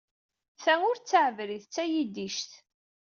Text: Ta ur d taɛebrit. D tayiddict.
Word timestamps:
Ta 0.63 0.73
ur 0.89 0.95
d 0.97 1.03
taɛebrit. 1.09 1.65
D 1.67 1.71
tayiddict. 1.73 2.51